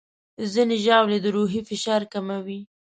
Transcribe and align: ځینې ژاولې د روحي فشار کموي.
ځینې 0.53 0.75
ژاولې 0.85 1.17
د 1.21 1.27
روحي 1.35 1.61
فشار 1.69 2.01
کموي. 2.13 2.59